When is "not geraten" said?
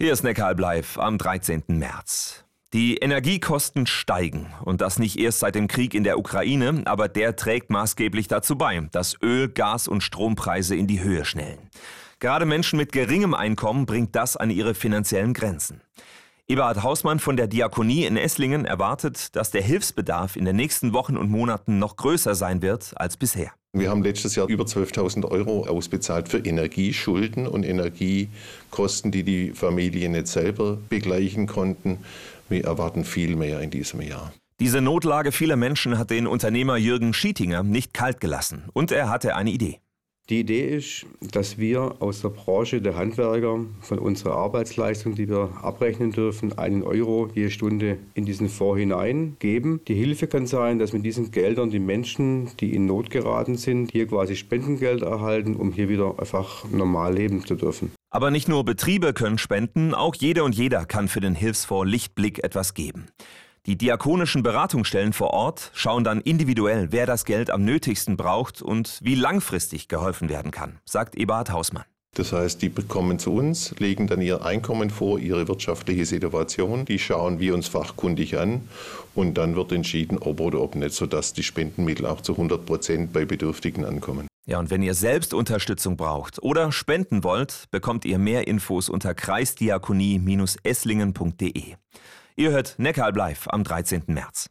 52.84-53.56